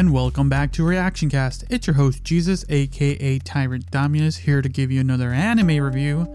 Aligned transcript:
And 0.00 0.14
welcome 0.14 0.48
back 0.48 0.72
to 0.72 0.82
Reaction 0.82 1.28
Cast. 1.28 1.64
It's 1.68 1.86
your 1.86 1.92
host 1.92 2.24
Jesus, 2.24 2.64
aka 2.70 3.38
Tyrant 3.40 3.90
Dominus, 3.90 4.38
here 4.38 4.62
to 4.62 4.68
give 4.70 4.90
you 4.90 4.98
another 4.98 5.30
anime 5.30 5.76
review. 5.76 6.26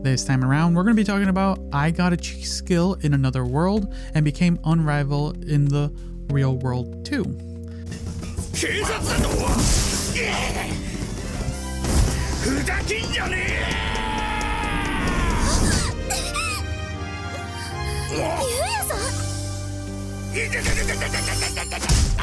This 0.00 0.24
time 0.24 0.44
around, 0.44 0.74
we're 0.74 0.84
going 0.84 0.94
to 0.94 1.00
be 1.00 1.04
talking 1.04 1.28
about 1.28 1.58
I 1.72 1.90
got 1.90 2.12
a 2.12 2.22
skill 2.22 2.94
in 3.00 3.12
another 3.12 3.44
world 3.44 3.92
and 4.14 4.24
became 4.24 4.60
unrivaled 4.62 5.42
in 5.42 5.64
the 5.64 5.92
real 6.30 6.54
world 6.58 7.04
too. 7.04 7.24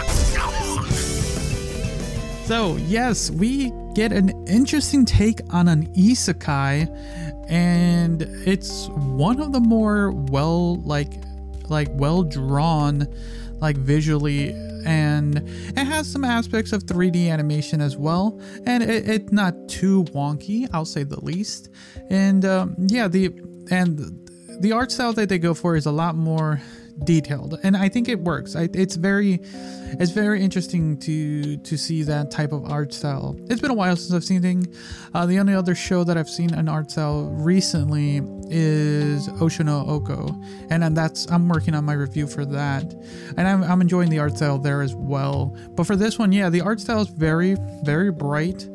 So, 2.48 2.78
yes, 2.78 3.30
we 3.30 3.74
get 3.94 4.14
an 4.14 4.30
interesting 4.48 5.04
take 5.04 5.42
on 5.50 5.68
an 5.68 5.94
isekai 5.96 6.88
and 7.50 8.22
it's 8.22 8.88
one 8.90 9.42
of 9.42 9.52
the 9.52 9.60
more 9.60 10.12
well 10.12 10.76
like 10.82 11.14
like 11.70 11.90
well 11.92 12.24
drawn 12.24 13.08
like 13.60 13.76
visually 13.78 14.52
and 14.86 15.38
it 15.76 15.86
has 15.86 16.10
some 16.10 16.24
aspects 16.24 16.72
of 16.72 16.84
3D 16.86 17.30
animation 17.30 17.82
as 17.82 17.98
well 17.98 18.40
and 18.66 18.84
it's 18.84 19.08
it 19.08 19.32
not 19.34 19.54
too 19.68 20.04
wonky, 20.06 20.70
I'll 20.72 20.86
say 20.86 21.04
the 21.04 21.20
least. 21.20 21.70
And 22.10 22.46
um, 22.46 22.76
yeah, 22.80 23.08
the 23.08 23.28
and 23.70 24.30
the 24.62 24.72
art 24.72 24.92
style 24.92 25.12
that 25.14 25.28
they 25.28 25.40
go 25.40 25.54
for 25.54 25.76
is 25.76 25.86
a 25.86 25.92
lot 25.92 26.16
more 26.16 26.62
detailed 27.04 27.60
and 27.64 27.78
i 27.78 27.88
think 27.88 28.10
it 28.10 28.20
works. 28.20 28.56
I, 28.56 28.70
it's 28.74 28.96
very 28.96 29.40
it's 30.00 30.12
very 30.12 30.42
interesting 30.42 30.98
to 31.00 31.58
to 31.58 31.78
see 31.78 32.04
that 32.04 32.30
type 32.30 32.52
of 32.52 32.70
art 32.70 32.94
style. 32.94 33.38
It's 33.50 33.62
been 33.62 33.72
a 33.72 33.76
while 33.76 33.96
since 33.96 34.14
i've 34.14 34.24
seen 34.24 34.44
anything 34.44 34.74
uh, 35.14 35.26
the 35.26 35.40
only 35.40 35.54
other 35.54 35.76
show 35.76 36.04
that 36.04 36.18
i've 36.18 36.30
seen 36.30 36.54
an 36.54 36.68
art 36.68 36.92
style 36.92 37.26
recently 37.26 38.18
is 38.50 39.28
Oshi 39.30 39.66
no 39.66 40.00
Ko 40.02 40.28
and 40.70 40.84
then 40.84 40.94
that's 40.94 41.30
i'm 41.32 41.48
working 41.48 41.76
on 41.76 41.86
my 41.86 41.94
review 41.94 42.28
for 42.28 42.46
that 42.46 42.84
and 43.38 43.48
I'm, 43.48 43.64
I'm 43.64 43.82
enjoying 43.82 44.10
the 44.10 44.20
art 44.20 44.38
style 44.38 44.58
there 44.58 44.82
as 44.82 44.96
well. 44.96 45.56
But 45.72 45.86
for 45.88 45.96
this 45.96 46.18
one 46.18 46.32
yeah 46.32 46.50
the 46.50 46.62
art 46.62 46.80
style 46.80 47.02
is 47.02 47.10
very 47.10 47.56
very 47.84 48.12
bright. 48.12 48.68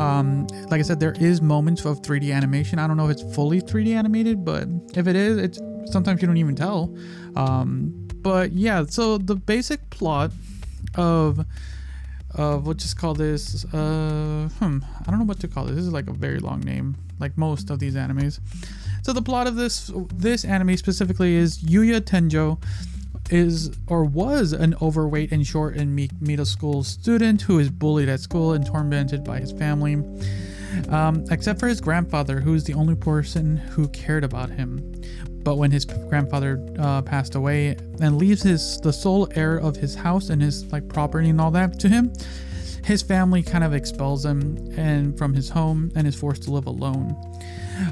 Um, 0.00 0.48
like 0.70 0.80
I 0.80 0.82
said, 0.82 0.98
there 0.98 1.14
is 1.20 1.40
moments 1.40 1.84
of 1.84 2.02
3D 2.02 2.34
animation. 2.34 2.80
I 2.80 2.88
don't 2.88 2.96
know 2.96 3.08
if 3.08 3.12
it's 3.12 3.34
fully 3.34 3.60
3D 3.60 3.94
animated, 3.94 4.44
but 4.44 4.66
if 4.96 5.06
it 5.06 5.14
is, 5.14 5.38
it's 5.38 5.60
sometimes 5.86 6.22
you 6.22 6.26
don't 6.26 6.36
even 6.36 6.56
tell. 6.56 6.96
Um, 7.36 8.08
but 8.22 8.52
yeah, 8.52 8.84
so 8.88 9.18
the 9.18 9.36
basic 9.36 9.90
plot 9.90 10.32
of 10.96 11.44
of 12.34 12.66
what 12.66 12.78
just 12.78 12.98
call 12.98 13.14
this 13.14 13.64
uh 13.66 14.48
hmm 14.58 14.78
i 15.06 15.10
don't 15.10 15.20
know 15.20 15.24
what 15.24 15.38
to 15.40 15.48
call 15.48 15.66
this. 15.66 15.76
This 15.76 15.84
is 15.84 15.92
like 15.92 16.08
a 16.08 16.12
very 16.12 16.40
long 16.40 16.60
name 16.60 16.96
like 17.20 17.38
most 17.38 17.70
of 17.70 17.78
these 17.78 17.94
animes. 17.94 18.40
So 19.02 19.12
the 19.12 19.22
plot 19.22 19.46
of 19.46 19.56
this 19.56 19.90
this 20.14 20.44
anime 20.44 20.76
specifically 20.76 21.34
is 21.34 21.58
yuya 21.58 22.00
tenjo 22.00 22.60
is 23.30 23.70
or 23.86 24.04
was 24.04 24.52
an 24.52 24.74
overweight 24.82 25.32
and 25.32 25.46
short 25.46 25.76
and 25.76 25.94
meek 25.94 26.10
middle 26.20 26.44
school 26.44 26.82
student 26.82 27.42
who 27.42 27.58
is 27.58 27.70
bullied 27.70 28.08
at 28.08 28.20
school 28.20 28.52
and 28.52 28.66
tormented 28.66 29.24
by 29.24 29.40
his 29.40 29.52
family. 29.52 30.02
Um, 30.88 31.24
except 31.30 31.60
for 31.60 31.68
his 31.68 31.80
grandfather 31.80 32.40
who's 32.40 32.64
the 32.64 32.74
only 32.74 32.96
person 32.96 33.56
who 33.56 33.86
cared 33.88 34.24
about 34.24 34.50
him 34.50 34.93
but 35.44 35.56
when 35.56 35.70
his 35.70 35.84
grandfather 35.84 36.64
uh, 36.78 37.02
passed 37.02 37.34
away 37.34 37.76
and 38.00 38.16
leaves 38.18 38.42
his 38.42 38.80
the 38.80 38.92
sole 38.92 39.28
heir 39.34 39.58
of 39.58 39.76
his 39.76 39.94
house 39.94 40.30
and 40.30 40.42
his 40.42 40.64
like 40.72 40.88
property 40.88 41.28
and 41.28 41.40
all 41.40 41.50
that 41.50 41.78
to 41.78 41.88
him 41.88 42.12
his 42.84 43.02
family 43.02 43.42
kind 43.42 43.64
of 43.64 43.72
expels 43.72 44.24
him 44.24 44.56
and 44.76 45.16
from 45.16 45.32
his 45.32 45.48
home 45.48 45.90
and 45.94 46.06
is 46.06 46.14
forced 46.14 46.42
to 46.44 46.50
live 46.50 46.66
alone. 46.66 47.16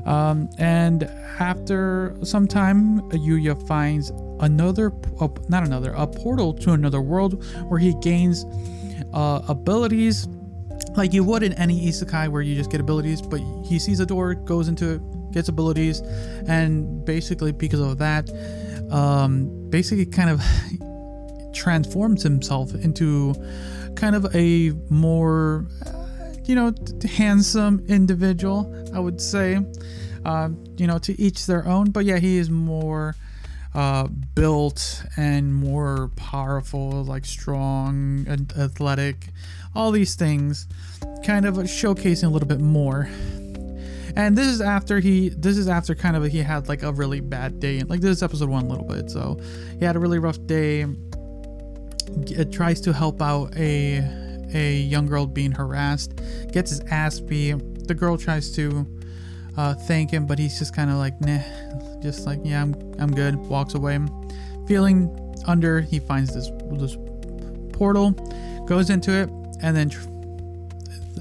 Um, 0.04 0.50
and 0.58 1.04
after 1.40 2.16
some 2.22 2.46
time 2.46 3.00
yuya 3.10 3.66
finds 3.66 4.10
another 4.40 4.92
uh, 5.20 5.28
not 5.48 5.64
another 5.64 5.92
a 5.92 6.06
portal 6.06 6.52
to 6.54 6.72
another 6.72 7.00
world 7.00 7.44
where 7.68 7.80
he 7.80 7.94
gains 8.00 8.44
uh, 9.12 9.42
abilities. 9.48 10.28
Like 10.94 11.12
you 11.14 11.24
would 11.24 11.42
in 11.42 11.54
any 11.54 11.86
isekai 11.86 12.28
where 12.28 12.42
you 12.42 12.54
just 12.54 12.70
get 12.70 12.80
abilities 12.80 13.22
but 13.22 13.40
he 13.64 13.78
sees 13.78 13.98
a 14.00 14.06
door 14.06 14.34
goes 14.34 14.68
into 14.68 14.94
it 14.94 15.00
gets 15.32 15.48
abilities 15.48 16.00
and 16.46 17.04
basically 17.04 17.52
because 17.52 17.80
of 17.80 17.98
that 17.98 18.28
um 18.90 19.70
basically 19.70 20.06
kind 20.06 20.30
of 20.30 20.40
transforms 21.54 22.22
himself 22.22 22.74
into 22.74 23.34
kind 23.94 24.16
of 24.16 24.34
a 24.34 24.70
more 24.90 25.66
uh, 25.86 26.32
you 26.44 26.54
know 26.54 26.70
t- 26.70 27.08
handsome 27.08 27.84
individual 27.88 28.74
i 28.94 28.98
would 28.98 29.20
say 29.20 29.58
uh, 30.24 30.48
you 30.76 30.86
know 30.86 30.98
to 30.98 31.20
each 31.20 31.46
their 31.46 31.66
own 31.66 31.90
but 31.90 32.04
yeah 32.04 32.18
he 32.18 32.36
is 32.36 32.48
more 32.50 33.14
uh, 33.74 34.06
built 34.34 35.04
and 35.16 35.54
more 35.54 36.10
powerful, 36.16 37.04
like 37.04 37.24
strong 37.24 38.24
and 38.28 38.52
athletic, 38.58 39.28
all 39.74 39.90
these 39.90 40.14
things, 40.14 40.66
kind 41.24 41.46
of 41.46 41.54
showcasing 41.56 42.24
a 42.24 42.28
little 42.28 42.48
bit 42.48 42.60
more. 42.60 43.08
And 44.14 44.36
this 44.36 44.46
is 44.46 44.60
after 44.60 45.00
he, 45.00 45.30
this 45.30 45.56
is 45.56 45.68
after 45.68 45.94
kind 45.94 46.16
of 46.16 46.24
he 46.24 46.38
had 46.38 46.68
like 46.68 46.82
a 46.82 46.92
really 46.92 47.20
bad 47.20 47.60
day. 47.60 47.80
Like 47.82 48.00
this 48.00 48.10
is 48.18 48.22
episode 48.22 48.48
one 48.48 48.64
a 48.64 48.68
little 48.68 48.84
bit, 48.86 49.10
so 49.10 49.38
he 49.78 49.84
had 49.84 49.96
a 49.96 49.98
really 49.98 50.18
rough 50.18 50.44
day. 50.46 50.86
It 52.26 52.52
tries 52.52 52.80
to 52.82 52.92
help 52.92 53.22
out 53.22 53.56
a 53.56 53.98
a 54.54 54.76
young 54.76 55.06
girl 55.06 55.26
being 55.26 55.52
harassed, 55.52 56.20
gets 56.52 56.70
his 56.70 56.80
ass 56.90 57.20
beat. 57.20 57.88
The 57.88 57.94
girl 57.94 58.16
tries 58.18 58.54
to 58.56 58.86
uh, 59.56 59.74
thank 59.74 60.10
him, 60.10 60.26
but 60.26 60.38
he's 60.38 60.58
just 60.58 60.74
kind 60.74 60.90
of 60.90 60.96
like, 60.96 61.20
nah, 61.20 61.40
just 62.00 62.26
like, 62.26 62.40
yeah, 62.44 62.62
I'm, 62.62 62.74
I'm 62.98 63.12
good. 63.12 63.36
Walks 63.36 63.74
away. 63.74 63.98
Feeling 64.66 65.10
under, 65.46 65.80
he 65.80 65.98
finds 65.98 66.34
this 66.34 66.50
this 66.72 66.96
portal, 67.72 68.12
goes 68.66 68.90
into 68.90 69.12
it, 69.12 69.28
and 69.62 69.76
then, 69.76 69.90
tr- 69.90 70.08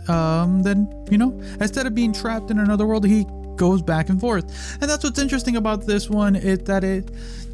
um, 0.07 0.63
then 0.63 0.87
you 1.09 1.17
know, 1.17 1.31
instead 1.59 1.85
of 1.85 1.95
being 1.95 2.13
trapped 2.13 2.51
in 2.51 2.59
another 2.59 2.85
world, 2.87 3.05
he 3.05 3.25
goes 3.55 3.81
back 3.81 4.09
and 4.09 4.19
forth. 4.19 4.77
And 4.81 4.89
that's 4.89 5.03
what's 5.03 5.19
interesting 5.19 5.55
about 5.55 5.85
this 5.85 6.09
one 6.09 6.35
is 6.35 6.59
that 6.59 6.83
it, 6.83 7.11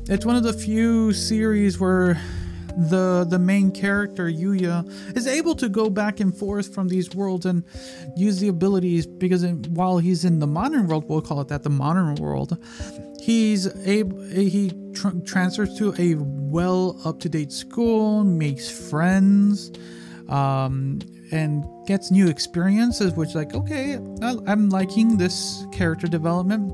it's 0.07 0.25
one 0.25 0.35
of 0.35 0.43
the 0.43 0.53
few 0.53 1.11
series 1.13 1.79
where 1.79 2.17
the 2.77 3.25
the 3.27 3.39
main 3.39 3.71
character 3.71 4.25
Yuya 4.25 4.87
is 5.17 5.25
able 5.25 5.55
to 5.55 5.67
go 5.67 5.89
back 5.89 6.19
and 6.19 6.35
forth 6.35 6.73
from 6.73 6.87
these 6.87 7.13
worlds 7.15 7.45
and 7.45 7.63
use 8.15 8.39
the 8.39 8.49
abilities 8.49 9.07
because 9.07 9.43
while 9.69 9.97
he's 9.97 10.23
in 10.23 10.39
the 10.39 10.47
modern 10.47 10.87
world, 10.87 11.09
we'll 11.09 11.21
call 11.21 11.41
it 11.41 11.47
that, 11.47 11.63
the 11.63 11.71
modern 11.71 12.15
world, 12.15 12.57
he's 13.19 13.67
able 13.87 14.21
he 14.25 14.71
tr- 14.93 15.19
transfers 15.25 15.75
to 15.79 15.93
a 15.97 16.15
well 16.19 17.01
up 17.03 17.19
to 17.21 17.29
date 17.29 17.51
school, 17.51 18.23
makes 18.23 18.69
friends, 18.69 19.71
um, 20.29 20.99
and 21.31 21.65
gets 21.85 22.11
new 22.11 22.27
experiences. 22.27 23.13
Which 23.13 23.35
like 23.35 23.53
okay, 23.53 23.95
I'm 24.21 24.69
liking 24.69 25.17
this 25.17 25.65
character 25.71 26.07
development. 26.07 26.73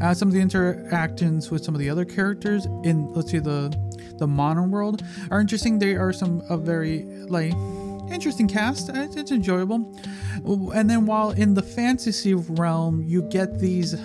Uh, 0.00 0.14
some 0.14 0.28
of 0.28 0.34
the 0.34 0.40
interactions 0.40 1.50
with 1.50 1.64
some 1.64 1.74
of 1.74 1.80
the 1.80 1.90
other 1.90 2.04
characters 2.04 2.66
in 2.84 3.12
let's 3.14 3.30
see 3.30 3.38
the 3.38 3.68
the 4.18 4.26
modern 4.26 4.70
world 4.70 5.02
are 5.30 5.40
interesting. 5.40 5.78
They 5.78 5.94
are 5.94 6.12
some 6.12 6.42
a 6.48 6.56
very 6.56 7.04
like 7.28 7.52
interesting 8.10 8.48
cast. 8.48 8.90
It's, 8.90 9.16
it's 9.16 9.30
enjoyable. 9.30 9.94
And 10.74 10.88
then 10.88 11.06
while 11.06 11.30
in 11.30 11.54
the 11.54 11.62
fantasy 11.62 12.34
realm, 12.34 13.02
you 13.02 13.22
get 13.22 13.58
these 13.58 13.96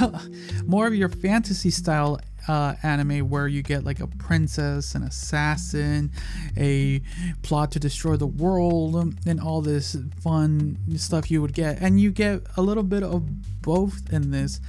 more 0.66 0.86
of 0.86 0.94
your 0.94 1.08
fantasy 1.08 1.70
style 1.70 2.20
uh, 2.48 2.74
anime 2.82 3.28
where 3.28 3.46
you 3.46 3.62
get 3.62 3.84
like 3.84 4.00
a 4.00 4.06
princess, 4.06 4.94
an 4.94 5.02
assassin, 5.02 6.10
a 6.56 7.00
plot 7.42 7.70
to 7.72 7.78
destroy 7.78 8.16
the 8.16 8.26
world, 8.26 9.14
and 9.26 9.40
all 9.40 9.60
this 9.60 9.96
fun 10.22 10.78
stuff 10.96 11.30
you 11.30 11.42
would 11.42 11.54
get. 11.54 11.80
And 11.80 12.00
you 12.00 12.10
get 12.10 12.42
a 12.56 12.62
little 12.62 12.82
bit 12.82 13.02
of 13.02 13.62
both 13.62 14.12
in 14.12 14.30
this. 14.30 14.60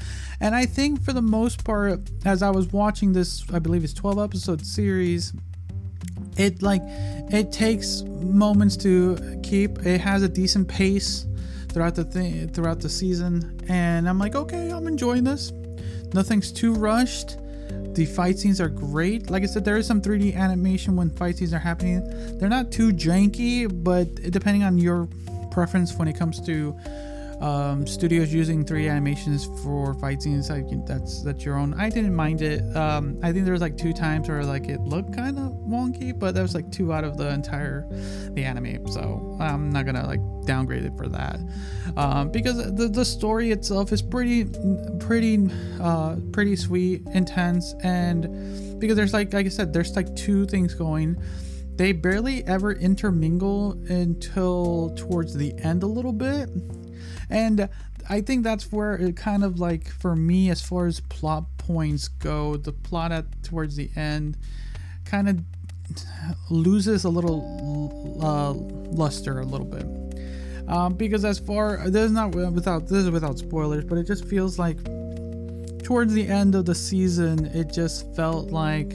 And 0.42 0.54
I 0.56 0.66
think 0.66 1.02
for 1.02 1.14
the 1.14 1.22
most 1.22 1.64
part, 1.64 2.02
as 2.26 2.44
I 2.44 2.50
was 2.50 2.68
watching 2.68 3.14
this, 3.14 3.44
I 3.52 3.60
believe 3.60 3.84
it's 3.84 3.94
12 3.94 4.20
episode 4.20 4.66
series, 4.66 5.34
it 6.38 6.62
like 6.62 6.82
it 6.86 7.52
takes 7.52 8.02
moments 8.02 8.78
to 8.78 9.40
keep. 9.44 9.86
It 9.86 10.00
has 10.02 10.24
a 10.24 10.30
decent 10.30 10.68
pace 10.68 11.26
throughout 11.70 11.96
the 11.96 12.04
thing 12.04 12.48
throughout 12.50 12.80
the 12.80 12.90
season, 12.90 13.60
and 13.68 14.08
I'm 14.08 14.18
like, 14.18 14.36
okay, 14.36 14.72
I'm 14.72 14.88
enjoying 14.88 15.24
this. 15.24 15.52
Nothing's 16.14 16.52
too 16.52 16.74
rushed. 16.74 17.38
The 17.94 18.06
fight 18.06 18.40
scenes 18.40 18.62
are 18.62 18.70
great. 18.70 19.30
Like 19.30 19.44
I 19.44 19.46
said, 19.46 19.66
there 19.66 19.78
is 19.78 19.88
some 19.88 20.02
3D 20.02 20.36
animation 20.36 20.96
when 20.96 21.10
fight 21.10 21.38
scenes 21.38 21.54
are 21.54 21.60
happening. 21.60 22.02
They're 22.38 22.50
not 22.50 22.72
too 22.72 22.92
janky, 22.94 23.68
but 23.84 24.14
depending 24.32 24.64
on 24.64 24.78
your 24.78 25.08
preference 25.52 25.94
when 25.94 26.08
it 26.08 26.18
comes 26.18 26.40
to 26.42 26.76
um, 27.42 27.88
studios 27.88 28.34
using 28.34 28.66
3D 28.66 28.90
animations 28.90 29.46
for 29.64 29.94
fight 29.96 30.22
scenes 30.22 30.50
like 30.50 30.66
that's 30.86 31.24
that's 31.24 31.46
your 31.46 31.56
own 31.56 31.74
i 31.76 31.90
didn't 31.90 32.14
mind 32.14 32.42
it 32.42 32.62
um, 32.76 33.18
i 33.24 33.32
think 33.32 33.46
there 33.46 33.54
was 33.54 33.62
like 33.62 33.78
two 33.78 33.94
times 33.94 34.28
where 34.28 34.44
like 34.44 34.68
it 34.68 34.82
looked 34.82 35.16
kind 35.16 35.40
of 35.40 35.49
wonky 35.70 36.18
but 36.18 36.34
that 36.36 36.42
was 36.42 36.56
like 36.56 36.70
two 36.72 36.92
out 36.92 37.04
of 37.04 37.18
the 37.18 37.30
entire 37.30 37.86
the 38.34 38.44
anime 38.44 38.86
so 38.88 39.38
i'm 39.40 39.70
not 39.70 39.86
gonna 39.86 40.06
like 40.06 40.22
downgrade 40.50 40.84
it 40.84 40.98
for 40.98 41.08
that. 41.08 41.40
Um, 41.96 42.32
because 42.32 42.58
the, 42.76 42.88
the 42.88 43.06
story 43.06 43.52
itself 43.52 43.92
is 43.92 44.02
pretty 44.02 44.46
pretty 45.00 45.48
uh, 45.80 46.16
pretty 46.32 46.56
sweet 46.56 47.04
intense 47.14 47.76
and 47.84 48.80
because 48.80 48.96
there's 48.96 49.14
like 49.14 49.32
like 49.32 49.46
i 49.46 49.50
said 49.50 49.72
there's 49.72 49.96
like 49.96 50.14
two 50.16 50.46
things 50.48 50.74
going. 50.74 51.22
They 51.76 51.94
barely 51.94 52.46
ever 52.46 52.74
intermingle 52.74 53.72
until 53.88 54.94
towards 54.98 55.34
the 55.34 55.54
end 55.60 55.84
a 55.84 55.88
little 55.88 56.12
bit 56.12 56.50
and 57.30 57.70
I 58.10 58.22
think 58.22 58.44
that's 58.44 58.72
where 58.72 58.96
it 58.96 59.16
kind 59.16 59.44
of 59.44 59.60
like 59.60 59.88
for 59.88 60.16
me 60.16 60.50
as 60.50 60.62
far 60.62 60.88
as 60.88 61.00
plot 61.00 61.46
points 61.58 62.08
go, 62.08 62.58
the 62.58 62.74
plot 62.74 63.12
at 63.12 63.44
towards 63.44 63.76
the 63.76 63.92
end 63.96 64.36
kind 65.06 65.30
of 65.30 65.40
loses 66.50 67.04
a 67.04 67.10
little 67.10 68.20
uh, 68.22 68.54
luster 68.96 69.40
a 69.40 69.46
little 69.46 69.66
bit. 69.66 69.86
Um, 70.68 70.94
because 70.94 71.26
as 71.26 71.40
far 71.40 71.90
this 71.90 72.06
is 72.06 72.12
not 72.12 72.36
without 72.36 72.88
this 72.88 73.04
is 73.06 73.10
without 73.10 73.40
spoilers, 73.40 73.86
but 73.86 73.98
it 73.98 74.06
just 74.06 74.26
feels 74.26 74.60
like 74.60 74.78
towards 75.84 76.14
the 76.14 76.28
end 76.28 76.54
of 76.54 76.66
the 76.66 76.76
season, 76.76 77.48
it 77.48 77.74
just 77.74 78.14
felt 78.16 78.52
like 78.52 78.94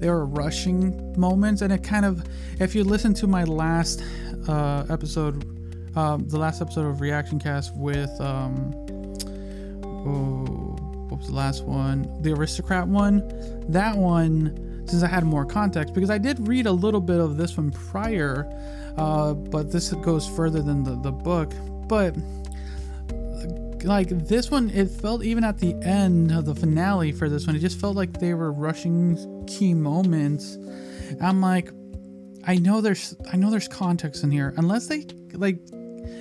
there 0.00 0.12
were 0.12 0.26
rushing 0.26 1.18
moments, 1.18 1.62
and 1.62 1.72
it 1.72 1.84
kind 1.84 2.04
of 2.04 2.24
if 2.58 2.74
you 2.74 2.82
listen 2.82 3.14
to 3.14 3.26
my 3.26 3.44
last 3.44 4.02
uh, 4.48 4.84
episode 4.90 5.44
um, 5.96 6.28
the 6.28 6.38
last 6.38 6.60
episode 6.60 6.86
of 6.86 7.00
Reaction 7.00 7.38
Cast 7.38 7.74
with 7.76 8.10
um, 8.20 8.72
oh, 9.84 10.76
what 11.08 11.18
was 11.20 11.28
the 11.28 11.34
last 11.34 11.64
one? 11.64 12.20
The 12.22 12.32
Aristocrat 12.32 12.88
one. 12.88 13.22
That 13.68 13.96
one, 13.96 14.63
since 14.86 15.02
I 15.02 15.08
had 15.08 15.24
more 15.24 15.44
context, 15.44 15.94
because 15.94 16.10
I 16.10 16.18
did 16.18 16.46
read 16.46 16.66
a 16.66 16.72
little 16.72 17.00
bit 17.00 17.20
of 17.20 17.36
this 17.36 17.56
one 17.56 17.70
prior, 17.70 18.48
uh, 18.96 19.34
but 19.34 19.70
this 19.70 19.92
goes 19.92 20.26
further 20.28 20.62
than 20.62 20.84
the, 20.84 20.96
the 21.00 21.12
book. 21.12 21.52
But 21.88 22.16
like 23.84 24.08
this 24.08 24.50
one, 24.50 24.70
it 24.70 24.90
felt 24.90 25.22
even 25.22 25.44
at 25.44 25.58
the 25.58 25.74
end 25.82 26.32
of 26.32 26.46
the 26.46 26.54
finale 26.54 27.12
for 27.12 27.28
this 27.28 27.46
one, 27.46 27.54
it 27.54 27.60
just 27.60 27.78
felt 27.78 27.96
like 27.96 28.18
they 28.18 28.34
were 28.34 28.52
rushing 28.52 29.44
key 29.46 29.74
moments. 29.74 30.58
I'm 31.20 31.40
like, 31.40 31.70
I 32.46 32.56
know 32.56 32.80
there's 32.80 33.14
I 33.32 33.36
know 33.36 33.50
there's 33.50 33.68
context 33.68 34.24
in 34.24 34.30
here. 34.30 34.54
Unless 34.56 34.86
they 34.86 35.06
like 35.32 35.58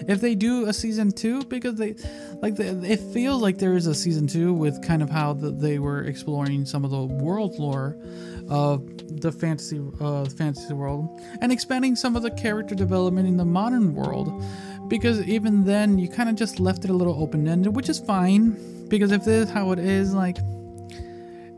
if 0.08 0.22
they 0.22 0.36
do 0.36 0.68
a 0.68 0.74
season 0.74 1.12
two 1.12 1.44
because 1.46 1.76
they 1.76 1.96
like 2.42 2.60
it 2.60 3.00
feels 3.14 3.42
like 3.42 3.58
there 3.58 3.74
is 3.74 3.88
a 3.88 3.96
season 3.96 4.28
two 4.28 4.54
with 4.54 4.82
kind 4.86 5.02
of 5.02 5.10
how 5.10 5.34
the, 5.34 5.52
they 5.52 5.80
were 5.80 6.04
exploring 6.04 6.66
some 6.66 6.84
of 6.86 6.92
the 6.92 7.04
world 7.04 7.58
lore 7.60 7.98
of 8.50 8.86
the 9.22 9.32
fantasy 9.32 9.82
uh, 10.00 10.26
fantasy 10.26 10.74
world 10.74 11.22
and 11.42 11.52
expanding 11.52 11.96
some 11.96 12.16
of 12.16 12.24
the 12.24 12.32
character 12.32 12.76
development 12.76 13.28
in 13.28 13.38
the 13.38 13.46
modern 13.46 13.94
world. 13.96 14.44
Because 14.90 15.22
even 15.22 15.64
then 15.64 15.98
you 15.98 16.10
kind 16.10 16.30
of 16.30 16.36
just 16.36 16.60
left 16.60 16.84
it 16.84 16.90
a 16.90 16.94
little 16.94 17.22
open-ended 17.22 17.76
which 17.76 17.90
is 17.90 18.00
fine. 18.00 18.58
Because 18.90 19.12
if 19.12 19.24
this 19.24 19.48
is 19.48 19.50
how 19.50 19.72
it 19.72 19.80
is 19.80 20.14
like 20.14 20.38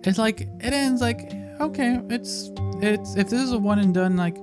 it's 0.04 0.18
like 0.18 0.42
it 0.42 0.74
ends 0.74 1.02
like 1.02 1.34
okay 1.60 2.00
it's 2.10 2.52
it's 2.82 3.16
if 3.16 3.30
this 3.30 3.42
is 3.42 3.52
a 3.52 3.58
one 3.58 3.80
and 3.80 3.94
done 3.94 4.16
like 4.16 4.38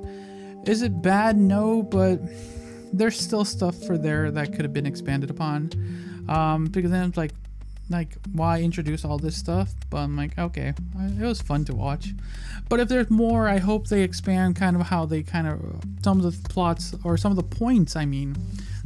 is 0.66 0.82
it 0.82 1.02
bad? 1.02 1.36
No 1.36 1.82
but 1.82 2.20
there's 2.92 3.18
still 3.18 3.44
stuff 3.44 3.76
for 3.84 3.96
there 3.96 4.30
that 4.30 4.52
could 4.52 4.62
have 4.62 4.72
been 4.72 4.86
expanded 4.86 5.30
upon. 5.30 5.70
Um, 6.28 6.66
because 6.66 6.90
then 6.90 7.08
it's 7.08 7.16
like, 7.16 7.32
like 7.90 8.16
why 8.32 8.60
introduce 8.60 9.04
all 9.04 9.18
this 9.18 9.36
stuff? 9.36 9.72
But 9.90 9.98
I'm 9.98 10.16
like, 10.16 10.38
okay, 10.38 10.74
it 10.98 11.24
was 11.24 11.42
fun 11.42 11.64
to 11.66 11.74
watch. 11.74 12.14
But 12.68 12.80
if 12.80 12.88
there's 12.88 13.10
more, 13.10 13.48
I 13.48 13.58
hope 13.58 13.88
they 13.88 14.02
expand 14.02 14.56
kind 14.56 14.76
of 14.76 14.82
how 14.82 15.04
they 15.06 15.22
kind 15.22 15.46
of 15.46 15.60
some 16.02 16.24
of 16.24 16.42
the 16.42 16.48
plots 16.48 16.94
or 17.04 17.16
some 17.16 17.32
of 17.32 17.36
the 17.36 17.42
points. 17.42 17.96
I 17.96 18.04
mean, 18.04 18.36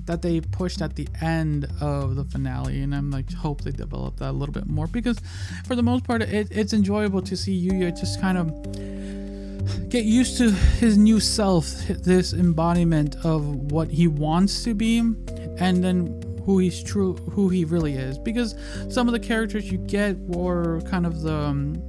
that 0.07 0.23
they 0.23 0.41
pushed 0.41 0.81
at 0.81 0.97
the 0.97 1.09
end 1.21 1.69
of 1.81 2.17
the 2.17 2.25
finale, 2.25 2.81
and 2.81 2.95
I'm 2.95 3.11
like, 3.11 3.33
hope 3.33 3.63
they 3.63 3.73
develop 3.73 4.17
that 4.17 4.31
a 4.31 4.33
little 4.33 4.53
bit 4.53 4.67
more 4.67 4.87
because, 4.87 5.19
for 5.67 5.75
the 5.75 5.83
most 5.83 6.05
part, 6.05 6.23
it, 6.23 6.49
it's 6.51 6.73
enjoyable 6.73 7.23
to 7.23 7.37
see 7.37 7.69
Yuya 7.69 7.99
just 7.99 8.21
kind 8.21 8.39
of 8.39 9.89
get 9.89 10.05
used 10.05 10.39
to 10.39 10.51
his 10.51 10.97
new 10.97 11.21
self, 11.21 11.67
this 11.89 12.33
embodiment 12.33 13.17
of 13.25 13.73
what 13.73 13.91
he 13.91 14.07
wants 14.07 14.63
to 14.65 14.75
be, 14.75 14.99
and 14.99 15.83
then 15.83 16.23
who 16.47 16.59
he's 16.59 16.81
true, 16.81 17.15
who 17.33 17.49
he 17.49 17.65
really 17.65 17.95
is. 17.95 18.19
Because 18.19 18.55
some 18.89 19.09
of 19.09 19.13
the 19.13 19.19
characters 19.19 19.71
you 19.71 19.79
get 19.79 20.17
were 20.21 20.81
kind 20.83 21.05
of 21.05 21.21
the, 21.23 21.35
um, 21.35 21.83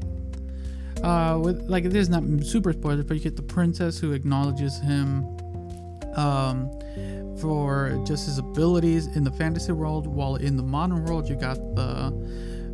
uh, 1.04 1.38
with 1.38 1.62
like 1.70 1.84
this 1.84 1.94
is 1.94 2.10
not 2.10 2.24
super 2.44 2.74
spoilers, 2.74 3.06
but 3.06 3.14
you 3.14 3.22
get 3.22 3.36
the 3.36 3.44
princess 3.44 4.00
who 4.00 4.14
acknowledges 4.14 4.80
him, 4.80 5.24
um, 6.16 6.72
for 7.40 8.02
just 8.04 8.26
his 8.26 8.40
abilities 8.40 9.06
in 9.16 9.24
the 9.24 9.32
fantasy 9.32 9.72
world, 9.72 10.08
while 10.08 10.38
in 10.38 10.58
the 10.58 10.64
modern 10.64 11.06
world 11.06 11.30
you 11.30 11.36
got 11.36 11.58
the, 11.76 12.12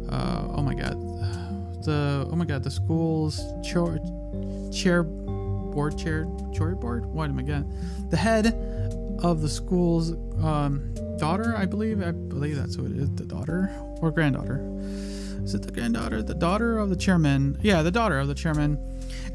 uh, 0.09 0.47
oh 0.56 0.62
my 0.62 0.74
god, 0.74 0.94
the 1.83 2.25
oh 2.31 2.36
my 2.38 2.45
god, 2.45 2.63
the 2.63 2.71
school's 2.71 3.44
church 3.62 4.01
chair 4.74 5.03
board 5.03 5.97
chair 5.97 6.27
chair 6.53 6.75
board 6.75 7.06
what 7.07 7.29
am 7.29 7.39
i 7.39 7.41
getting 7.41 7.68
the 8.09 8.18
head 8.18 8.72
of 9.23 9.41
the 9.41 9.49
school's 9.49 10.11
um, 10.43 10.93
daughter 11.17 11.55
i 11.57 11.65
believe 11.65 12.01
i 12.03 12.11
believe 12.11 12.55
that's 12.55 12.77
what 12.77 12.91
it 12.91 12.97
is 12.97 13.09
the 13.15 13.25
daughter 13.25 13.69
or 14.01 14.11
granddaughter 14.11 14.61
is 15.43 15.53
it 15.53 15.61
the 15.61 15.71
granddaughter 15.71 16.21
the 16.21 16.33
daughter 16.33 16.77
of 16.77 16.89
the 16.89 16.95
chairman 16.95 17.57
yeah 17.61 17.81
the 17.81 17.91
daughter 17.91 18.19
of 18.19 18.27
the 18.27 18.35
chairman 18.35 18.77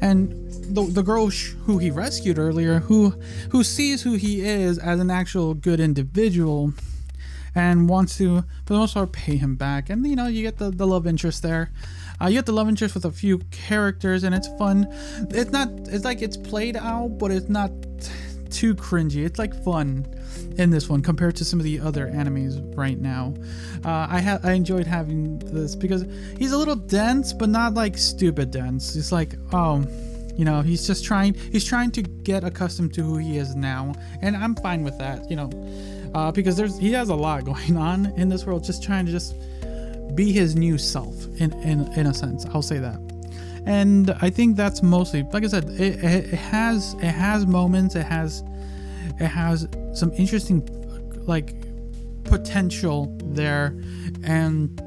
and 0.01 0.31
the, 0.75 0.83
the 0.83 1.03
girl 1.03 1.29
sh- 1.29 1.53
who 1.63 1.77
he 1.77 1.89
rescued 1.89 2.37
earlier 2.37 2.79
who 2.79 3.09
who 3.51 3.63
sees 3.63 4.03
who 4.03 4.13
he 4.13 4.41
is 4.41 4.77
as 4.77 4.99
an 4.99 5.09
actual 5.09 5.53
good 5.53 5.79
individual 5.79 6.73
and 7.55 7.89
wants 7.89 8.17
to 8.17 8.41
for 8.65 8.73
the 8.73 8.79
most 8.79 8.93
part 8.93 9.11
pay 9.11 9.37
him 9.37 9.55
back 9.55 9.89
and 9.89 10.05
you 10.05 10.15
know 10.15 10.27
you 10.27 10.43
get 10.43 10.57
the, 10.57 10.69
the 10.69 10.85
love 10.85 11.07
interest 11.07 11.41
there 11.41 11.71
uh, 12.21 12.27
you 12.27 12.33
get 12.33 12.45
the 12.45 12.51
love 12.51 12.67
interest 12.67 12.95
with 12.95 13.05
a 13.05 13.11
few 13.11 13.37
characters, 13.49 14.23
and 14.23 14.35
it's 14.35 14.49
fun. 14.57 14.87
It's 15.29 15.51
not. 15.51 15.69
It's 15.87 16.03
like 16.03 16.21
it's 16.21 16.35
played 16.35 16.75
out, 16.75 17.17
but 17.17 17.31
it's 17.31 17.47
not 17.47 17.71
too 18.51 18.75
cringy. 18.75 19.25
It's 19.25 19.39
like 19.39 19.53
fun 19.63 20.05
in 20.57 20.69
this 20.69 20.89
one 20.89 21.01
compared 21.01 21.35
to 21.37 21.45
some 21.45 21.59
of 21.59 21.63
the 21.63 21.79
other 21.79 22.07
animes 22.07 22.61
right 22.77 22.99
now. 22.99 23.33
Uh, 23.83 24.07
I 24.09 24.21
ha- 24.21 24.39
I 24.43 24.53
enjoyed 24.53 24.87
having 24.87 25.39
this 25.39 25.75
because 25.75 26.05
he's 26.37 26.51
a 26.51 26.57
little 26.57 26.75
dense, 26.75 27.33
but 27.33 27.49
not 27.49 27.73
like 27.73 27.97
stupid 27.97 28.51
dense. 28.51 28.95
It's 28.95 29.11
like 29.11 29.35
oh, 29.53 29.85
you 30.35 30.45
know, 30.45 30.61
he's 30.61 30.85
just 30.87 31.03
trying. 31.03 31.33
He's 31.33 31.65
trying 31.65 31.91
to 31.91 32.01
get 32.01 32.43
accustomed 32.43 32.93
to 32.95 33.01
who 33.01 33.17
he 33.17 33.37
is 33.37 33.55
now, 33.55 33.93
and 34.21 34.35
I'm 34.35 34.55
fine 34.55 34.83
with 34.83 34.97
that. 34.99 35.29
You 35.29 35.37
know, 35.37 36.11
uh, 36.13 36.31
because 36.31 36.55
there's 36.57 36.77
he 36.77 36.91
has 36.93 37.09
a 37.09 37.15
lot 37.15 37.45
going 37.53 37.77
on 37.77 38.07
in 38.17 38.29
this 38.29 38.45
world. 38.45 38.63
Just 38.63 38.83
trying 38.83 39.05
to 39.05 39.11
just 39.11 39.35
be 40.15 40.31
his 40.31 40.55
new 40.55 40.77
self 40.77 41.15
in 41.39 41.53
in, 41.63 41.91
in 41.93 42.07
a 42.07 42.13
sense 42.13 42.45
i'll 42.47 42.61
say 42.61 42.77
that 42.77 42.99
and 43.69 44.09
i 44.21 44.29
think 44.29 44.57
that's 44.57 44.81
mostly 44.81 45.23
like 45.31 45.43
i 45.43 45.47
said 45.47 45.69
it, 45.79 46.03
it 46.03 46.25
has 46.33 46.95
it 46.95 47.11
has 47.11 47.45
moments 47.45 47.95
it 47.95 48.05
has 48.05 48.43
it 49.19 49.27
has 49.27 49.67
some 49.93 50.11
interesting 50.13 50.67
like 51.27 51.53
potential 52.23 53.15
there 53.23 53.79
and 54.23 54.81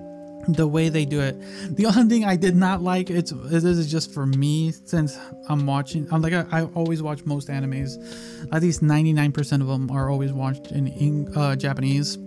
the 0.49 0.67
way 0.67 0.89
they 0.89 1.05
do 1.05 1.21
it. 1.21 1.37
The 1.77 1.87
only 1.97 2.09
thing 2.09 2.25
i 2.25 2.35
did 2.35 2.57
not 2.57 2.83
like 2.83 3.11
it's 3.11 3.31
this 3.31 3.65
is 3.65 3.91
just 3.91 4.13
for 4.13 4.27
me 4.27 4.73
since 4.73 5.17
i'm 5.49 5.67
watching 5.67 6.09
i'm 6.11 6.21
like 6.21 6.33
i, 6.33 6.45
I 6.51 6.65
always 6.75 7.03
watch 7.03 7.25
most 7.25 7.49
animes. 7.49 7.93
At 8.53 8.63
least 8.63 8.83
99% 8.83 9.61
of 9.61 9.69
them 9.69 9.91
are 9.91 10.11
always 10.11 10.33
watched 10.33 10.73
in, 10.73 10.89
in 10.89 11.37
uh, 11.37 11.55
japanese. 11.57 12.19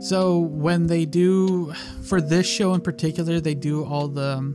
So 0.00 0.40
when 0.40 0.88
they 0.88 1.04
do 1.04 1.72
for 2.02 2.20
this 2.20 2.46
show 2.46 2.74
in 2.74 2.80
particular, 2.80 3.40
they 3.40 3.54
do 3.54 3.84
all 3.84 4.08
the 4.08 4.52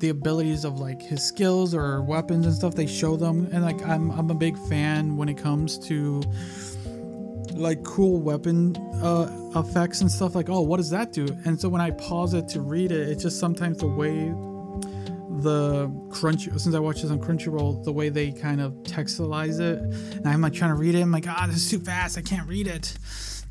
the 0.00 0.08
abilities 0.08 0.64
of 0.64 0.80
like 0.80 1.00
his 1.00 1.22
skills 1.22 1.74
or 1.74 2.02
weapons 2.02 2.46
and 2.46 2.54
stuff. 2.54 2.74
They 2.74 2.86
show 2.86 3.16
them, 3.16 3.48
and 3.52 3.62
like 3.62 3.80
I'm 3.86 4.10
I'm 4.10 4.30
a 4.30 4.34
big 4.34 4.58
fan 4.68 5.16
when 5.16 5.28
it 5.28 5.38
comes 5.38 5.78
to 5.88 6.22
like 7.52 7.82
cool 7.84 8.20
weapon 8.20 8.76
uh, 9.02 9.52
effects 9.56 10.00
and 10.00 10.10
stuff. 10.10 10.34
Like 10.34 10.48
oh, 10.48 10.62
what 10.62 10.78
does 10.78 10.90
that 10.90 11.12
do? 11.12 11.26
And 11.44 11.60
so 11.60 11.68
when 11.68 11.80
I 11.80 11.90
pause 11.92 12.34
it 12.34 12.48
to 12.48 12.60
read 12.60 12.90
it, 12.92 13.08
it's 13.08 13.22
just 13.22 13.38
sometimes 13.38 13.78
the 13.78 13.86
way 13.86 14.34
the 15.42 15.88
crunch 16.10 16.48
since 16.56 16.74
I 16.74 16.80
watch 16.80 17.02
this 17.02 17.10
on 17.10 17.20
Crunchyroll, 17.20 17.84
the 17.84 17.92
way 17.92 18.08
they 18.08 18.32
kind 18.32 18.60
of 18.60 18.72
textualize 18.82 19.60
it, 19.60 19.78
and 20.16 20.26
I'm 20.26 20.40
like 20.40 20.54
trying 20.54 20.70
to 20.70 20.76
read 20.76 20.94
it. 20.94 21.02
I'm 21.02 21.12
like, 21.12 21.26
ah, 21.28 21.46
this 21.46 21.56
is 21.56 21.70
too 21.70 21.80
fast. 21.80 22.18
I 22.18 22.22
can't 22.22 22.48
read 22.48 22.66
it 22.66 22.96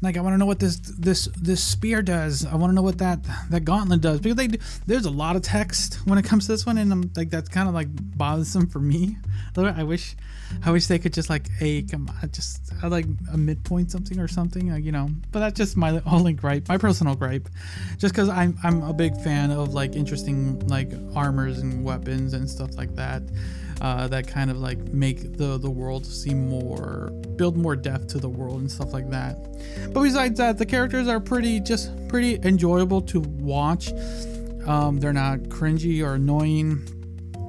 like 0.01 0.15
I 0.15 0.21
want 0.21 0.33
to 0.33 0.37
know 0.37 0.45
what 0.45 0.59
this 0.59 0.77
this 0.77 1.25
this 1.37 1.61
spear 1.61 2.01
does. 2.01 2.45
I 2.45 2.55
want 2.55 2.71
to 2.71 2.75
know 2.75 2.81
what 2.81 2.97
that 2.99 3.19
that 3.49 3.65
gauntlet 3.65 4.01
does 4.01 4.21
because 4.21 4.37
they 4.37 4.47
do, 4.47 4.57
there's 4.87 5.05
a 5.05 5.11
lot 5.11 5.35
of 5.35 5.41
text 5.41 5.95
when 6.05 6.17
it 6.17 6.23
comes 6.23 6.45
to 6.45 6.53
this 6.53 6.65
one, 6.65 6.77
and 6.77 6.91
I'm 6.91 7.11
like 7.15 7.29
that's 7.29 7.49
kind 7.49 7.67
of 7.67 7.73
like 7.73 7.87
bothersome 8.17 8.67
for 8.67 8.79
me. 8.79 9.17
I 9.57 9.83
wish 9.83 10.15
I 10.63 10.71
wish 10.71 10.87
they 10.87 10.99
could 10.99 11.13
just 11.13 11.29
like 11.29 11.49
hey 11.49 11.81
come 11.81 12.09
on 12.09 12.31
just 12.31 12.71
uh, 12.81 12.89
like 12.89 13.05
a 13.33 13.37
midpoint 13.37 13.91
something 13.91 14.19
or 14.19 14.27
something 14.27 14.71
uh, 14.71 14.77
you 14.77 14.93
know. 14.93 15.09
But 15.31 15.39
that's 15.39 15.57
just 15.57 15.75
my 15.75 16.01
only 16.05 16.31
gripe, 16.33 16.69
my 16.69 16.77
personal 16.77 17.15
gripe, 17.15 17.49
just 17.97 18.13
because 18.13 18.29
I'm 18.29 18.57
I'm 18.63 18.81
a 18.83 18.93
big 18.93 19.17
fan 19.17 19.51
of 19.51 19.73
like 19.73 19.95
interesting 19.95 20.65
like 20.67 20.91
armors 21.13 21.59
and 21.59 21.83
weapons 21.83 22.33
and 22.33 22.49
stuff 22.49 22.75
like 22.77 22.95
that. 22.95 23.21
Uh, 23.81 24.07
that 24.07 24.27
kind 24.27 24.51
of 24.51 24.57
like 24.57 24.77
make 24.91 25.37
the 25.37 25.57
the 25.57 25.69
world 25.69 26.05
seem 26.05 26.49
more 26.49 27.11
build 27.37 27.55
more 27.55 27.75
depth 27.75 28.07
to 28.07 28.17
the 28.17 28.27
world 28.27 28.59
and 28.59 28.69
stuff 28.69 28.91
like 28.91 29.09
that. 29.09 29.37
But 29.93 30.03
besides 30.03 30.37
that 30.39 30.57
the 30.57 30.65
characters 30.65 31.07
are 31.07 31.19
pretty 31.19 31.59
just 31.59 31.91
pretty 32.07 32.39
enjoyable 32.43 33.01
to 33.03 33.21
watch. 33.21 33.91
Um, 34.67 34.99
they're 34.99 35.13
not 35.13 35.39
cringy 35.43 36.03
or 36.05 36.15
annoying. 36.15 36.87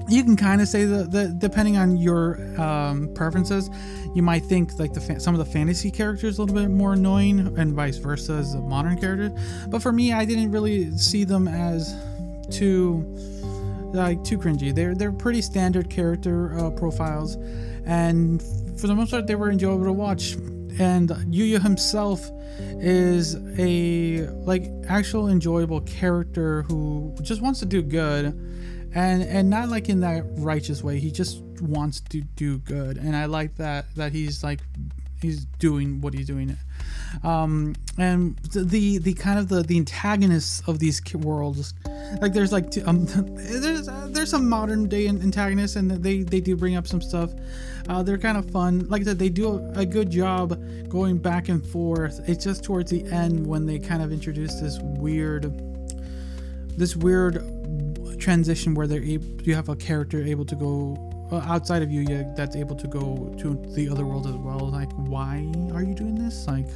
You 0.08 0.24
can 0.24 0.36
kind 0.36 0.60
of 0.60 0.68
say 0.68 0.84
that, 0.84 1.38
depending 1.40 1.76
on 1.76 1.96
your 1.96 2.40
um, 2.60 3.12
preferences 3.14 3.68
you 4.14 4.22
might 4.22 4.44
think 4.44 4.78
like 4.78 4.92
the 4.92 5.00
fa- 5.00 5.20
some 5.20 5.34
of 5.34 5.38
the 5.38 5.52
fantasy 5.52 5.90
characters 5.90 6.38
a 6.38 6.42
little 6.42 6.56
bit 6.56 6.68
more 6.68 6.94
annoying 6.94 7.56
and 7.58 7.74
vice 7.74 7.96
versa 7.96 8.32
as 8.34 8.52
the 8.52 8.60
modern 8.60 8.98
characters. 8.98 9.30
But 9.68 9.82
for 9.82 9.92
me 9.92 10.12
i 10.12 10.24
didn't 10.24 10.50
really 10.50 10.90
see 10.96 11.24
them 11.24 11.46
as 11.46 11.94
too 12.50 13.04
like 13.92 14.22
too 14.24 14.38
cringy. 14.38 14.74
They're 14.74 14.94
they're 14.94 15.12
pretty 15.12 15.42
standard 15.42 15.90
character 15.90 16.58
uh, 16.58 16.70
profiles, 16.70 17.36
and 17.86 18.42
for 18.78 18.86
the 18.86 18.94
most 18.94 19.10
part, 19.10 19.26
they 19.26 19.34
were 19.34 19.50
enjoyable 19.50 19.84
to 19.84 19.92
watch. 19.92 20.34
And 20.78 21.10
Yuya 21.10 21.60
himself 21.60 22.30
is 22.78 23.36
a 23.58 24.26
like 24.44 24.70
actual 24.88 25.28
enjoyable 25.28 25.80
character 25.82 26.62
who 26.62 27.14
just 27.22 27.42
wants 27.42 27.60
to 27.60 27.66
do 27.66 27.82
good, 27.82 28.26
and 28.94 29.22
and 29.22 29.50
not 29.50 29.68
like 29.68 29.88
in 29.88 30.00
that 30.00 30.24
righteous 30.38 30.82
way. 30.82 30.98
He 30.98 31.10
just 31.10 31.42
wants 31.60 32.00
to 32.00 32.20
do 32.20 32.58
good, 32.58 32.96
and 32.96 33.14
I 33.14 33.26
like 33.26 33.56
that 33.56 33.94
that 33.96 34.12
he's 34.12 34.42
like 34.42 34.60
he's 35.20 35.44
doing 35.58 36.00
what 36.00 36.14
he's 36.14 36.26
doing. 36.26 36.56
Um 37.22 37.74
and 37.98 38.36
the 38.38 38.98
the, 38.98 39.14
kind 39.14 39.38
of 39.38 39.48
the 39.48 39.62
the 39.62 39.76
antagonists 39.76 40.62
of 40.68 40.78
these 40.78 41.02
worlds 41.14 41.74
like 42.20 42.32
there's 42.32 42.52
like 42.52 42.72
um 42.86 43.06
there's 43.36 43.88
uh, 43.88 44.08
there's 44.10 44.30
some 44.30 44.48
modern 44.48 44.88
day 44.88 45.08
antagonists 45.08 45.76
and 45.76 45.90
they 45.90 46.22
they 46.22 46.40
do 46.40 46.56
bring 46.56 46.76
up 46.76 46.86
some 46.86 47.00
stuff. 47.00 47.32
Uh, 47.88 48.02
they're 48.02 48.18
kind 48.18 48.38
of 48.38 48.48
fun. 48.50 48.86
Like 48.88 49.02
i 49.02 49.04
said 49.04 49.18
they 49.18 49.28
do 49.28 49.48
a, 49.48 49.80
a 49.80 49.86
good 49.86 50.10
job 50.10 50.60
going 50.88 51.18
back 51.18 51.48
and 51.48 51.64
forth. 51.66 52.20
It's 52.28 52.44
just 52.44 52.62
towards 52.62 52.90
the 52.90 53.04
end 53.10 53.46
when 53.46 53.66
they 53.66 53.78
kind 53.78 54.02
of 54.02 54.12
introduce 54.12 54.60
this 54.60 54.78
weird 54.80 55.44
this 56.76 56.96
weird 56.96 57.44
transition 58.18 58.74
where 58.74 58.86
they're 58.86 59.02
you 59.02 59.54
have 59.54 59.68
a 59.68 59.76
character 59.76 60.22
able 60.22 60.44
to 60.44 60.54
go 60.54 60.96
uh, 61.30 61.36
outside 61.46 61.82
of 61.82 61.88
Yuya 61.88 62.34
that's 62.36 62.56
able 62.56 62.76
to 62.76 62.86
go 62.86 63.34
to 63.38 63.54
the 63.74 63.88
other 63.88 64.04
world 64.04 64.26
as 64.26 64.34
well. 64.36 64.58
Like, 64.58 64.90
why 64.92 65.46
are 65.74 65.82
you 65.82 65.94
doing 65.94 66.14
this? 66.14 66.46
Like, 66.46 66.66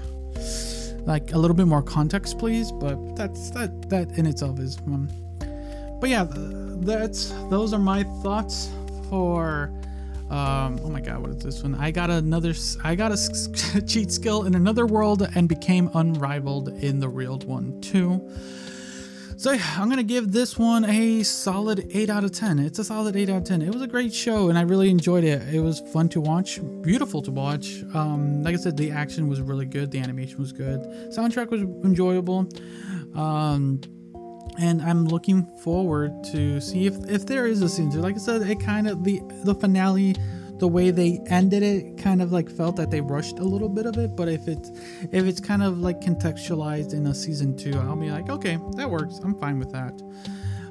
like 1.06 1.32
a 1.32 1.38
little 1.38 1.56
bit 1.56 1.66
more 1.66 1.82
context, 1.82 2.38
please. 2.38 2.73
But 2.73 3.16
that's 3.16 3.50
that 3.50 3.88
that 3.90 4.11
in 4.18 4.26
itself 4.26 4.58
is 4.58 4.80
one. 4.82 5.12
But 6.00 6.11
yeah, 6.11 6.26
that's 6.28 7.30
those 7.50 7.73
are 7.73 7.78
my 7.78 8.04
thoughts 8.23 8.70
for. 9.08 9.73
Um, 10.30 10.80
oh 10.82 10.88
my 10.88 11.00
god, 11.00 11.20
what 11.20 11.30
is 11.30 11.44
this 11.44 11.62
one? 11.62 11.75
I 11.75 11.90
got 11.90 12.11
another. 12.11 12.54
I 12.82 12.94
got 12.94 13.12
a 13.12 13.82
cheat 13.87 14.11
skill 14.11 14.44
in 14.44 14.54
another 14.54 14.87
world 14.87 15.28
and 15.34 15.49
became 15.49 15.90
unrivaled 15.94 16.68
in 16.82 16.99
the 16.99 17.08
real 17.08 17.38
one 17.40 17.80
too. 17.80 18.26
So 19.37 19.50
I'm 19.50 19.88
gonna 19.88 20.03
give 20.03 20.33
this 20.33 20.57
one 20.59 20.85
a 20.85 21.23
solid 21.25 21.88
8 21.93 22.09
out 22.09 22.25
of 22.25 22.33
10. 22.33 22.61
It's 22.61 22.79
a 22.79 22.85
solid 22.85 23.17
8 23.17 23.29
out 23.29 23.37
of 23.38 23.45
10. 23.45 23.62
It 23.62 23.73
was 23.73 23.83
a 23.83 23.87
great 23.87 24.14
show 24.14 24.49
and 24.49 24.57
I 24.57 24.62
really 24.62 24.91
enjoyed 24.91 25.25
it. 25.25 25.43
It 25.53 25.61
was 25.61 25.81
fun 25.93 26.09
to 26.11 26.21
watch, 26.21 26.61
beautiful 26.83 27.21
to 27.23 27.31
watch. 27.31 27.83
Um, 27.95 28.43
like 28.45 28.55
I 28.55 28.59
said, 28.59 28.76
the 28.76 28.91
action 28.93 29.29
was 29.29 29.41
really 29.41 29.67
good, 29.67 29.91
the 29.91 29.99
animation 29.99 30.38
was 30.38 30.53
good, 30.53 30.81
soundtrack 31.11 31.50
was 31.50 31.62
enjoyable. 31.62 32.49
Um, 33.14 33.81
and 34.59 34.81
I'm 34.83 35.07
looking 35.07 35.45
forward 35.59 36.12
to 36.33 36.61
see 36.61 36.87
if, 36.87 36.95
if 37.09 37.26
there 37.26 37.47
is 37.47 37.61
a 37.62 37.69
season. 37.69 38.00
Like 38.03 38.14
I 38.14 38.19
said, 38.19 38.43
it 38.43 38.61
kind 38.61 38.87
of 38.87 39.03
the 39.03 39.21
the 39.45 39.55
finale 39.55 40.14
the 40.58 40.68
way 40.68 40.90
they 40.90 41.20
ended 41.26 41.62
it 41.62 41.99
kind 41.99 42.23
of 42.23 42.32
like 42.32 42.50
felt 42.50 42.76
that 42.76 42.90
they 42.90 43.00
rushed 43.00 43.38
a 43.38 43.44
little 43.44 43.68
bit 43.68 43.87
of 43.87 43.96
it 43.99 44.14
but 44.16 44.28
if 44.28 44.46
it's 44.46 44.70
if 45.12 45.25
it's 45.25 45.40
kind 45.40 45.62
of 45.62 45.78
like 45.78 46.00
contextualized 46.00 46.92
in 46.92 47.06
a 47.06 47.14
season 47.14 47.56
two 47.56 47.76
i'll 47.80 47.96
be 47.96 48.11
like 48.11 48.28
okay 48.30 48.58
that 48.76 48.88
works 48.88 49.18
i'm 49.25 49.38
fine 49.38 49.58
with 49.58 49.73
that 49.73 49.92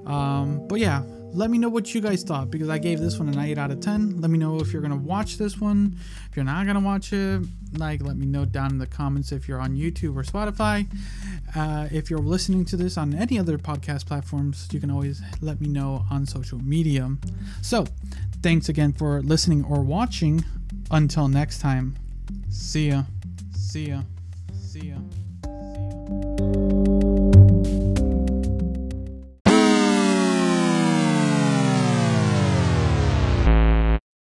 um, 0.10 0.66
but 0.68 0.80
yeah 0.80 1.04
let 1.34 1.50
me 1.50 1.58
know 1.58 1.70
what 1.70 1.94
you 1.96 2.00
guys 2.00 2.22
thought 2.22 2.52
because 2.52 2.70
I 2.70 2.78
gave 2.78 3.00
this 3.00 3.18
one 3.18 3.28
an 3.28 3.40
8 3.40 3.58
out 3.58 3.72
of 3.72 3.80
10. 3.80 4.22
Let 4.22 4.30
me 4.30 4.38
know 4.38 4.60
if 4.60 4.72
you're 4.72 4.84
going 4.84 4.92
to 4.92 5.08
watch 5.08 5.38
this 5.38 5.60
one. 5.60 5.98
If 6.30 6.36
you're 6.36 6.46
not 6.46 6.66
going 6.66 6.76
to 6.76 6.82
watch 6.82 7.12
it, 7.12 7.42
like 7.78 8.04
let 8.04 8.18
me 8.18 8.28
know 8.28 8.46
down 8.46 8.72
in 8.72 8.78
the 8.78 8.86
comments 8.86 9.32
if 9.32 9.48
you're 9.48 9.60
on 9.60 9.76
YouTube 9.76 10.16
or 10.16 10.22
Spotify. 10.22 10.86
Uh, 11.56 11.88
if 11.92 12.12
you're 12.12 12.20
listening 12.20 12.66
to 12.66 12.78
this 12.78 12.98
on 12.98 13.16
any 13.16 13.40
other 13.40 13.58
podcast 13.58 14.06
platforms, 14.06 14.68
you 14.72 14.80
can 14.80 14.92
always 14.92 15.24
let 15.42 15.60
me 15.60 15.68
know 15.68 16.06
on 16.12 16.28
social 16.28 16.60
media. 16.60 17.10
So, 17.64 17.88
thanks 18.44 18.70
again 18.70 18.94
for 18.94 19.22
listening 19.22 19.64
or 19.64 19.82
watching. 19.82 20.46
Until 20.92 21.28
next 21.28 21.60
time, 21.60 21.96
see 22.50 22.90
ya. 22.90 23.04
See 23.56 23.88
ya. 23.88 24.02
See 24.54 24.90
ya. 24.90 24.98